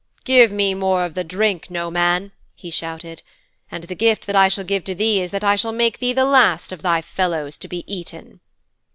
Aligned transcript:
"''"Give 0.23 0.51
me 0.51 0.73
more 0.73 1.05
of 1.05 1.13
the 1.13 1.23
drink, 1.23 1.69
Noman," 1.69 2.31
he 2.55 2.71
shouted. 2.71 3.21
"And 3.69 3.83
the 3.83 3.93
gift 3.93 4.25
that 4.25 4.35
I 4.35 4.47
shall 4.47 4.63
give 4.63 4.83
to 4.85 4.95
thee 4.95 5.21
is 5.21 5.29
that 5.29 5.43
I 5.43 5.55
shall 5.55 5.71
make 5.71 5.99
thee 5.99 6.11
the 6.11 6.25
last 6.25 6.71
of 6.71 6.81
thy 6.81 7.03
fellows 7.03 7.55
to 7.57 7.67
be 7.67 7.83
eaten."' 7.85 8.39